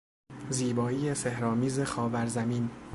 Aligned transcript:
زیبایی 0.49 1.15
سحر 1.15 1.45
آمیز 1.45 1.79
خاور 1.79 2.25
زمین 2.25 2.69